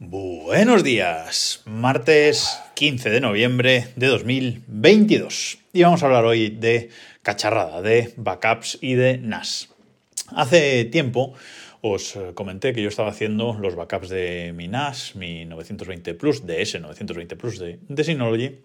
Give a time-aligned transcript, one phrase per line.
[0.00, 5.58] Buenos días, martes 15 de noviembre de 2022.
[5.72, 6.90] Y vamos a hablar hoy de
[7.22, 9.68] cacharrada, de backups y de NAS.
[10.34, 11.34] Hace tiempo
[11.80, 16.60] os comenté que yo estaba haciendo los backups de mi NAS, mi 920 Plus, de
[16.60, 18.58] ese 920 Plus de, de Synology.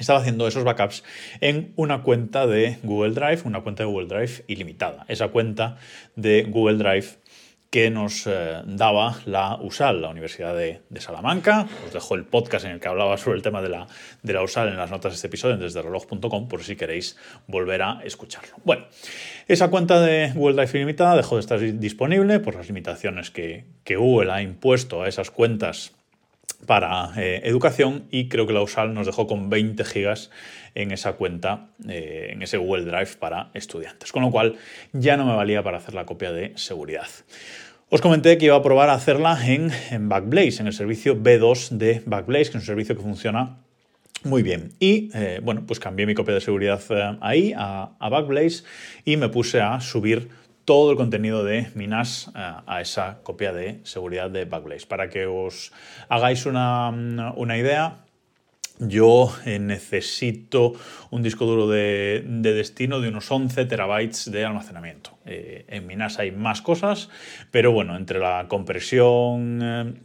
[0.00, 1.04] Estaba haciendo esos backups
[1.40, 5.06] en una cuenta de Google Drive, una cuenta de Google Drive ilimitada.
[5.06, 5.78] Esa cuenta
[6.16, 7.18] de Google Drive
[7.70, 11.68] que nos eh, daba la USAL, la Universidad de, Salamanca.
[11.86, 13.86] Os dejo el podcast en el que hablaba sobre el tema de la,
[14.22, 17.82] de la USAL en las notas de este episodio desde reloj.com por si queréis volver
[17.82, 18.56] a escucharlo.
[18.64, 18.86] Bueno,
[19.46, 23.96] esa cuenta de Google Drive Ilimitada dejó de estar disponible por las limitaciones que, que
[23.96, 25.97] Google ha impuesto a esas cuentas
[26.66, 30.30] para eh, educación y creo que la USAL nos dejó con 20 gigas
[30.74, 34.56] en esa cuenta, eh, en ese Google Drive para estudiantes, con lo cual
[34.92, 37.08] ya no me valía para hacer la copia de seguridad.
[37.90, 39.70] Os comenté que iba a probar a hacerla en,
[40.08, 43.56] Backblaze, en el servicio B2 de Backblaze, que es un servicio que funciona
[44.24, 44.72] muy bien.
[44.78, 46.82] Y eh, bueno, pues cambié mi copia de seguridad
[47.22, 48.64] ahí a Backblaze
[49.06, 50.28] y me puse a subir
[50.68, 54.86] todo el contenido de Minas eh, a esa copia de seguridad de Backblaze.
[54.86, 55.72] Para que os
[56.10, 56.92] hagáis una,
[57.56, 58.04] idea,
[58.78, 60.74] yo eh, necesito
[61.08, 65.16] un disco duro de, destino de unos 11 terabytes de almacenamiento.
[65.24, 67.08] Eh, en Minas hay más cosas,
[67.50, 70.04] pero bueno, entre la compresión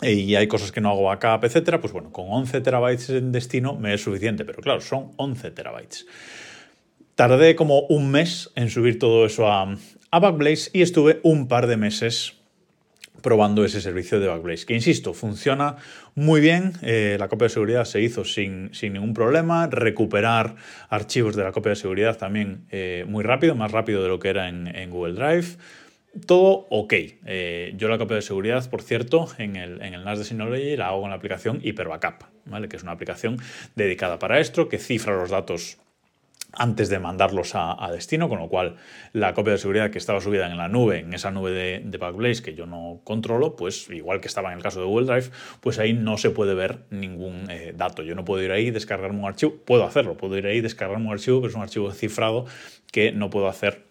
[0.00, 3.74] y hay cosas que no hago backup, etcétera, pues bueno, con 11 terabytes en destino
[3.74, 6.06] me es suficiente, pero claro, son 11 terabytes.
[7.18, 9.74] Tardé como un mes en subir todo eso a,
[10.12, 12.34] Backblaze y estuve un par de meses
[13.22, 15.74] probando ese servicio de Backblaze, que insisto, funciona
[16.14, 20.54] muy bien, eh, la copia de seguridad se hizo sin, ningún problema, recuperar
[20.90, 24.28] archivos de la copia de seguridad también eh, muy rápido, más rápido de lo que
[24.28, 25.56] era en, Google Drive.
[26.24, 26.92] Todo ok.
[27.26, 30.76] Eh, yo la copia de seguridad, por cierto, en el, en el NAS de Synology
[30.76, 32.68] la hago con la aplicación HyperBackup, ¿vale?
[32.68, 33.38] que es una aplicación
[33.74, 35.78] dedicada para esto, que cifra los datos
[36.52, 38.76] antes de mandarlos a, destino, con lo cual
[39.12, 42.42] la copia de seguridad que estaba subida en la nube, en esa nube de, Backblaze
[42.42, 45.78] que yo no controlo, pues igual que estaba en el caso de Google Drive, pues
[45.78, 48.02] ahí no se puede ver ningún eh, dato.
[48.02, 51.12] Yo no puedo ir ahí, descargarme un archivo, puedo hacerlo, puedo ir ahí, descargarme un
[51.12, 52.46] archivo, pero es un archivo cifrado
[52.92, 53.87] que no puedo hacer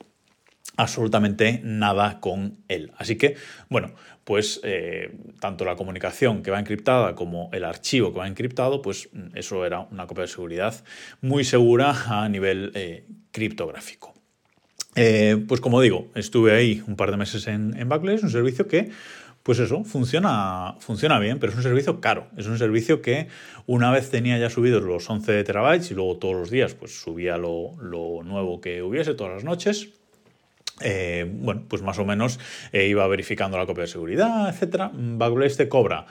[0.77, 2.91] absolutamente nada con él.
[2.97, 3.35] Así que,
[3.69, 3.91] bueno,
[4.23, 9.09] pues eh, tanto la comunicación que va encriptada como el archivo que va encriptado, pues
[9.11, 10.75] mm, eso era una copia de seguridad
[11.21, 14.13] muy segura a nivel eh, criptográfico.
[14.95, 18.67] Eh, pues como digo, estuve ahí un par de meses en, en Backblaze, un servicio
[18.67, 18.89] que
[19.47, 22.27] pues eso, funciona, funciona bien, pero es un servicio caro.
[22.35, 23.29] Es un servicio que
[23.65, 27.38] una vez tenía ya subidos los 11 terabytes y luego todos los días pues subía
[27.38, 29.97] lo, lo nuevo que hubiese todas las noches.
[30.81, 32.39] Eh, bueno, pues más o menos
[32.71, 34.91] eh, iba verificando la copia de seguridad, etc.
[34.93, 36.05] Backblaze te cobra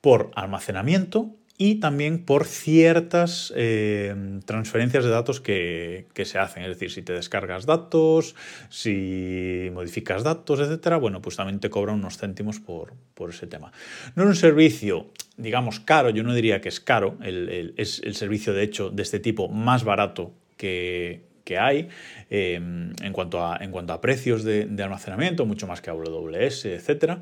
[0.00, 6.62] por almacenamiento y también por ciertas eh, transferencias de datos que, se hacen.
[6.64, 8.34] Es decir, si te descargas datos,
[8.68, 12.92] si modificas datos, etcétera, bueno, pues también te cobra unos céntimos por,
[13.30, 13.72] ese tema.
[14.14, 18.52] No es un servicio, digamos, caro, yo no diría que es caro, es el servicio,
[18.52, 21.88] de hecho, de este tipo más barato que, que hay
[22.28, 27.20] em, en, cuanto a, en cuanto a precios de, almacenamiento, mucho más que AWS, etc.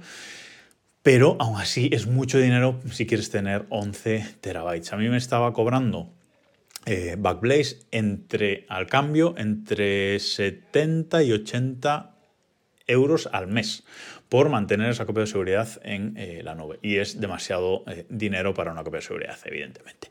[1.02, 4.92] Pero aún así es mucho dinero si quieres tener 11 terabytes.
[4.92, 6.10] A mí me estaba cobrando
[6.86, 12.16] eh, Backblaze entre, al cambio entre 70 y 80
[12.86, 13.84] euros al mes
[14.30, 16.78] por mantener esa copia de seguridad en eh, la nube.
[16.80, 20.08] Y es demasiado eh, dinero para una copia de seguridad, evidentemente.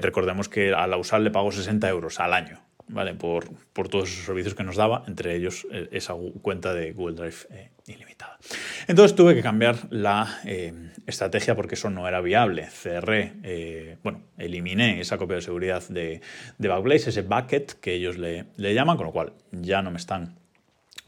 [0.00, 3.14] recordemos que a la USAL le pago 60 euros al año ¿vale?
[3.14, 3.48] Por,
[3.88, 7.70] todos esos servicios que nos daba, entre ellos eh, esa cuenta de Google Drive eh,
[7.86, 8.38] ilimitada.
[8.86, 10.72] Entonces tuve que cambiar la eh,
[11.06, 12.66] estrategia porque eso no era viable.
[12.66, 16.20] Cerré, bueno, eliminé esa copia de seguridad de,
[16.58, 19.98] de Backblaze, ese bucket que ellos le, le llaman, con lo cual ya no me
[19.98, 20.36] están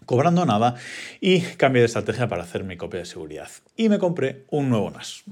[0.06, 0.74] cobrando nada
[1.20, 3.48] y cambié de estrategia para hacer mi copia de seguridad.
[3.76, 5.24] Y me compré un nuevo NAS.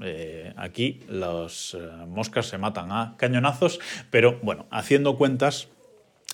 [0.55, 1.75] aquí las
[2.07, 3.79] moscas se matan a cañonazos,
[4.11, 5.69] pero bueno, haciendo cuentas,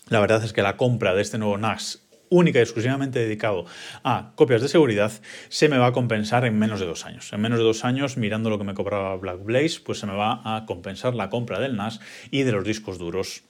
[0.09, 3.65] la verdad es que la compra de este nuevo NAS única y exclusivamente dedicado
[4.03, 5.11] a copias de seguridad,
[5.49, 7.31] se me va a compensar en menos de dos años.
[7.31, 10.13] En menos de dos años, mirando lo que me cobraba Black Blaze, pues se me
[10.13, 11.99] va a compensar la compra del NAS
[12.31, 13.43] y de los discos duros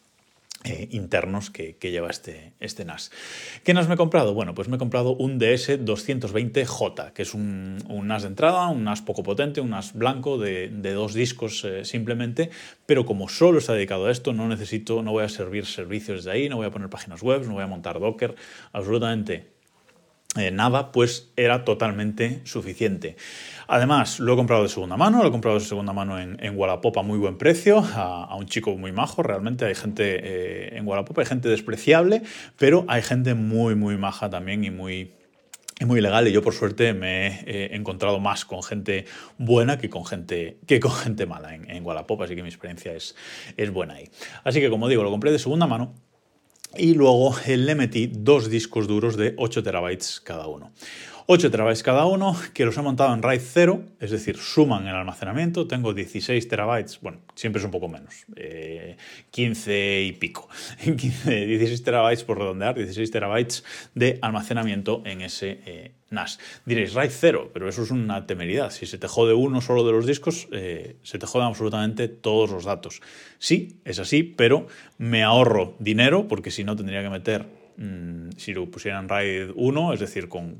[0.65, 3.11] eh, internos que, lleva este, este, NAS.
[3.63, 4.33] ¿Qué NAS me he comprado?
[4.33, 9.01] Bueno, pues me he comprado un DS220J, que es un, NAS de entrada, un NAS
[9.01, 12.49] poco potente, un NAS blanco de, dos discos eh, simplemente,
[12.85, 16.31] pero como solo está dedicado a esto, no necesito, no voy a servir servicios de
[16.31, 18.35] ahí, no voy a poner páginas web, no voy a montar Docker,
[18.73, 19.54] absolutamente
[20.35, 23.15] eh, nada, pues era totalmente suficiente.
[23.67, 26.57] Además, lo he comprado de segunda mano, lo he comprado de segunda mano en, en
[26.61, 31.19] a muy buen precio, a, un chico muy majo, realmente hay gente eh, en Wallapop,
[31.19, 32.21] hay gente despreciable,
[32.57, 35.13] pero hay gente muy, muy maja también y muy,
[35.85, 39.05] muy legal y yo por suerte me he encontrado más con gente
[39.37, 43.15] buena que con gente, que con gente mala en, en así que mi experiencia es,
[43.55, 44.09] es buena ahí.
[44.43, 45.93] Así que como digo, lo compré de segunda mano
[46.77, 50.71] y luego le metí dos discos duros de 8 terabytes cada uno.
[51.27, 54.93] 8 terabytes cada uno, que los he montado en RAID 0, es decir, suman el
[54.93, 55.65] almacenamiento.
[55.65, 58.27] Tengo 16 terabytes, bueno, siempre es un poco menos,
[59.31, 60.47] 15 eh, y pico.
[60.85, 63.63] 16 terabytes por redondear, 16 terabytes
[63.95, 66.37] de almacenamiento en ese eh, NAS.
[66.63, 68.69] Diréis, RAID 0, pero eso es una temeridad.
[68.69, 72.51] Si se te jode uno solo de los discos, eh, se te joden absolutamente todos
[72.51, 73.01] los datos.
[73.39, 74.67] Sí, es así, pero
[74.99, 79.53] me ahorro dinero porque si no tendría que meter, mm, si lo pusiera en RAID
[79.55, 80.59] 1, es decir, con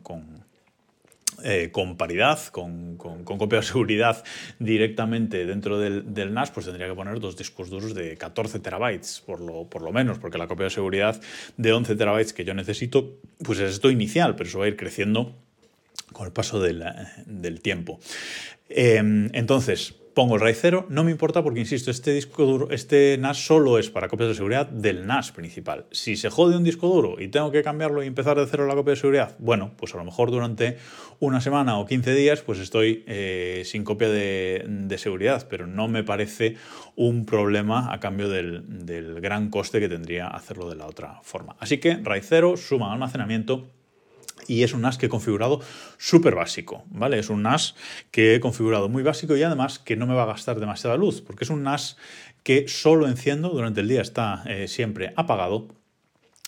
[1.43, 4.23] eh, con paridad, con, copia de seguridad
[4.59, 9.41] directamente dentro del, NAS, pues tendría que poner dos discos duros de 14 terabytes, por
[9.41, 11.19] lo, por lo menos, porque la copia de seguridad
[11.57, 14.77] de 11 terabytes que yo necesito, pues es esto inicial, pero eso va a ir
[14.77, 15.35] creciendo
[16.13, 17.99] con el paso del, tiempo.
[18.69, 23.17] Em, entonces, pongo el RAID 0, no me importa porque, insisto, este disco duro, este
[23.19, 25.85] NAS solo es para copias de seguridad del NAS principal.
[25.91, 28.75] Si se jode un disco duro y tengo que cambiarlo y empezar de cero la
[28.75, 30.77] copia de seguridad, bueno, pues a lo mejor durante
[31.19, 36.03] una semana o 15 días pues estoy eh, sin copia de, seguridad, pero no me
[36.03, 36.55] parece
[36.95, 41.57] un problema a cambio del, del gran coste que tendría hacerlo de la otra forma.
[41.59, 43.67] Así que RAID 0, suma almacenamiento
[44.47, 45.61] y es un NAS que he configurado
[45.97, 47.19] súper básico, ¿vale?
[47.19, 47.75] Es un NAS
[48.11, 51.21] que he configurado muy básico y además que no me va a gastar demasiada luz,
[51.21, 51.97] porque es un NAS
[52.43, 55.67] que solo enciendo, durante el día está eh, siempre apagado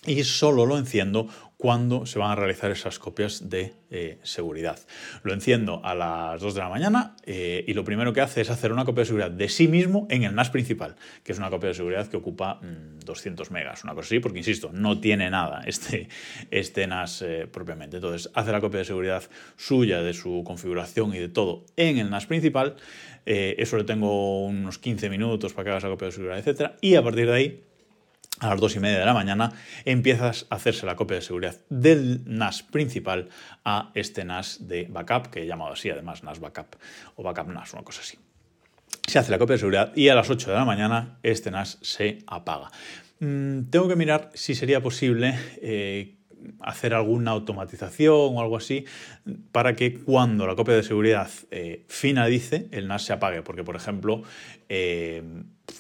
[0.08, 1.28] y solo lo enciendo
[1.58, 4.80] cuando se van a realizar esas copias de eh, seguridad.
[5.24, 8.52] Lo enciendo a las 2 de la mañana eh, y lo primero que hace es
[8.52, 11.50] hacer una copia de seguridad de sí mismo en el NAS principal, que es una
[11.50, 12.62] copia de seguridad que ocupa
[13.06, 16.10] 200 mm, megas, una cosa así, porque insisto, no tiene nada este,
[16.52, 17.98] este NAS eh, propiamente.
[17.98, 19.24] Entonces hace la copia de seguridad
[19.56, 22.76] suya, de su configuración y de todo en el NAS principal.
[23.26, 26.74] eso le tengo unos 15 minutos para que haga esa copia de seguridad, etc.
[26.82, 27.67] Y a partir de ahí
[28.40, 29.54] a las dos y media de la mañana,
[29.86, 33.30] empiezas a hacerse la copia de seguridad del NAS principal
[33.66, 36.76] a este NAS de backup, que he llamado así además NAS backup
[37.16, 38.18] o backup NAS, una cosa así.
[39.08, 41.80] Se hace la copia de seguridad y a las 8 de la mañana este NAS
[41.82, 42.70] se apaga.
[43.20, 46.17] Mm, tengo que mirar si sería posible eh,
[46.62, 48.86] hacer alguna automatización o algo así
[49.52, 53.76] para que cuando la copia de seguridad eh, finalice el NAS se apague, porque por
[53.76, 54.24] ejemplo
[54.70, 55.24] eh,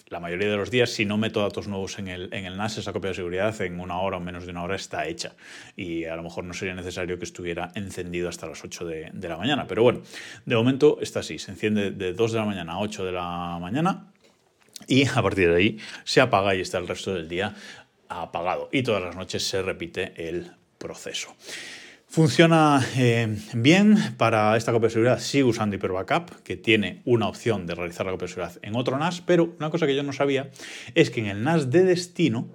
[0.09, 2.77] la mayoría de los días, si no meto datos nuevos en el, en el NAS,
[2.77, 5.35] esa copia de seguridad en una hora o menos de una hora está hecha.
[5.75, 9.29] Y a lo mejor no sería necesario que estuviera encendido hasta las 8 de, de
[9.29, 9.65] la mañana.
[9.67, 10.01] Pero bueno,
[10.45, 11.39] de momento está así.
[11.39, 14.11] Se enciende de 2 de la mañana a 8 de la mañana
[14.87, 17.55] y a partir de ahí se apaga y está el resto del día
[18.09, 18.69] apagado.
[18.71, 21.35] Y todas las noches se repite el proceso.
[22.09, 27.67] Funciona eh, bien para esta copia de seguridad, sigo usando HyperBackup, que tiene una opción
[27.67, 30.13] de realizar la copia de seguridad en otro NAS, pero una cosa que yo no
[30.13, 30.49] sabía
[30.95, 32.47] es que en el NAS de destino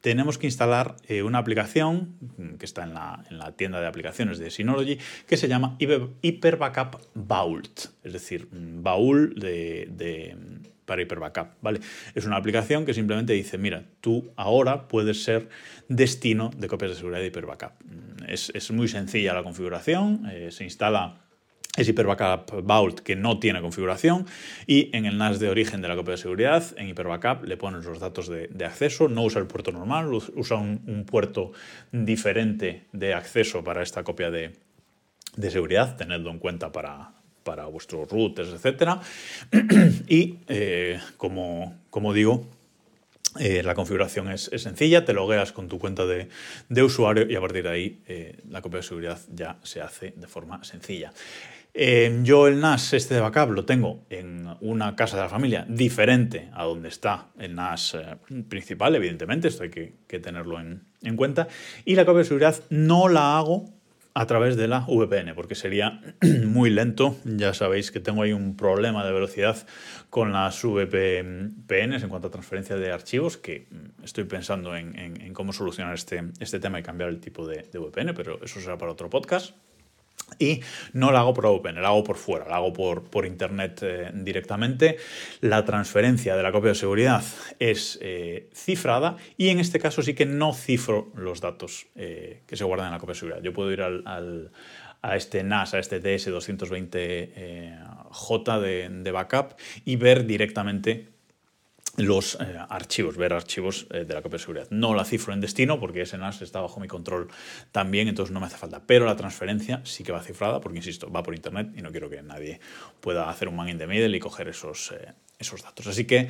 [0.00, 2.16] tenemos que instalar eh, una aplicación
[2.58, 8.12] que está en la, tienda de aplicaciones de Synology que se llama HyperBackup Vault, es
[8.12, 10.36] decir, baúl de
[10.86, 11.18] para Hyper
[11.60, 11.80] ¿vale?
[12.14, 15.48] Es una aplicación que simplemente dice, mira, tú ahora puedes ser
[15.88, 20.50] destino de copias de seguridad de Hyper mm, Es, es muy sencilla la configuración, eh,
[20.50, 21.20] se instala
[21.76, 24.26] es HyperBackup Vault que no tiene configuración
[24.66, 27.84] y en el NAS de origen de la copia de seguridad, en HyperBackup le pones
[27.84, 31.52] los datos de, acceso, no usa el puerto normal, usa un, puerto
[31.92, 34.52] diferente de acceso para esta copia de,
[35.36, 37.12] de seguridad, tenedlo en cuenta para,
[37.46, 38.98] para vuestros routers, etc.
[40.08, 42.44] y eh, como, como, digo,
[43.38, 46.28] eh, la configuración es, sencilla, te logueas con tu cuenta de,
[46.82, 50.26] usuario y a partir de ahí eh, la copia de seguridad ya se hace de
[50.26, 51.12] forma sencilla.
[52.24, 56.48] yo el NAS este de backup lo tengo en una casa de la familia diferente
[56.52, 57.96] a donde está el NAS
[58.48, 61.46] principal, evidentemente, esto hay que, tenerlo en, en cuenta.
[61.84, 63.75] Y la copia de seguridad no la hago
[64.16, 66.00] a través de la VPN, porque sería
[66.46, 67.16] muy lento.
[67.26, 69.66] Ya sabéis que tengo ahí un problema de velocidad
[70.08, 75.52] con las VPNs en cuanto a transferencia de archivos, que mm, estoy pensando en, cómo
[75.52, 79.10] solucionar este, este tema y cambiar el tipo de, VPN, pero eso será para otro
[79.10, 79.54] podcast.
[80.38, 80.60] Y
[80.92, 84.10] no la hago por Open, la hago por fuera, la hago por, por internet eh,
[84.14, 84.96] directamente.
[85.40, 87.22] La transferencia de la copia de seguridad
[87.58, 92.56] es eh, cifrada y en este caso sí que no cifro los datos eh, que
[92.56, 93.42] se guardan en la copia de seguridad.
[93.42, 94.50] Yo puedo ir al,
[95.02, 99.54] a este NAS, a este DS220J de, de backup
[99.84, 101.15] y ver directamente
[101.96, 104.66] los eh, archivos, ver archivos eh, de la copia de seguridad.
[104.70, 107.28] No la cifro en destino porque ese NAS está bajo mi control
[107.72, 108.82] también, entonces no me hace falta.
[108.86, 112.10] Pero la transferencia sí que va cifrada porque, insisto, va por internet y no quiero
[112.10, 112.60] que nadie
[113.00, 115.86] pueda hacer un man in the middle y coger esos, eh, esos datos.
[115.86, 116.28] Así que,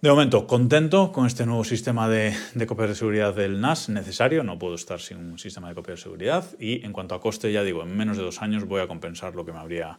[0.00, 4.42] de momento, contento con este nuevo sistema de, de copia de seguridad del NAS necesario.
[4.42, 6.44] No puedo estar sin un sistema de copia de seguridad.
[6.58, 9.34] Y en cuanto a coste, ya digo, en menos de dos años voy a compensar
[9.34, 9.98] lo que me habría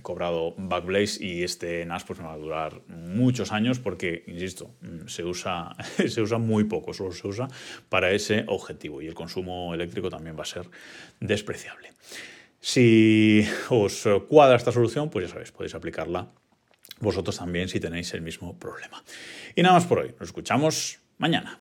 [0.00, 4.70] cobrado Backblaze y este NAS pues me va a durar muchos años porque, insisto,
[5.06, 5.74] se usa,
[6.08, 7.48] se usa muy poco, solo se usa
[7.88, 10.68] para ese objetivo y el consumo eléctrico también va a ser
[11.20, 11.92] despreciable.
[12.60, 16.28] Si os cuadra esta solución, pues ya sabéis, podéis aplicarla
[17.00, 19.02] vosotros también si tenéis el mismo problema.
[19.56, 21.50] Y nada más por hoy, nos escuchamos mañana.